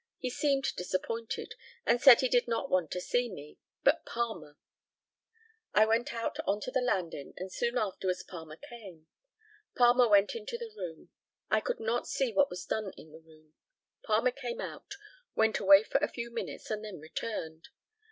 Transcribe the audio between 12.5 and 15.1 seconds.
done in the room. Palmer came out,